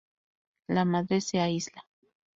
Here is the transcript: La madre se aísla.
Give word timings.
La 0.67 0.83
madre 0.83 1.21
se 1.21 1.39
aísla. 1.39 1.85